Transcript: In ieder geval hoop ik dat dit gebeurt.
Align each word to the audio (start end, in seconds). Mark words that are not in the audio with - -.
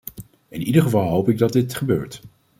In 0.49 0.61
ieder 0.61 0.81
geval 0.83 1.07
hoop 1.09 1.29
ik 1.29 1.37
dat 1.37 1.53
dit 1.53 1.73
gebeurt. 1.75 2.21